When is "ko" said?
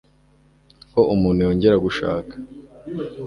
0.93-0.99